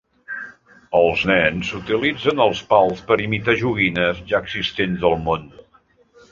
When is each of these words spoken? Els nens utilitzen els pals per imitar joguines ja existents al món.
Els 0.99 1.25
nens 1.31 1.69
utilitzen 1.81 2.41
els 2.47 2.63
pals 2.73 3.05
per 3.11 3.19
imitar 3.27 3.57
joguines 3.63 4.25
ja 4.33 4.43
existents 4.49 5.09
al 5.11 5.17
món. 5.31 5.49